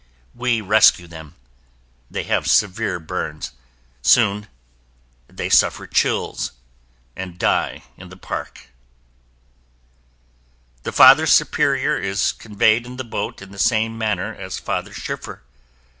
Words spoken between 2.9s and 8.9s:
burns. Soon they suffer chills and die in the park.